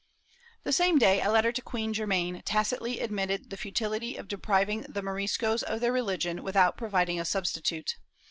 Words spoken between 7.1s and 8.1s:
a substitute.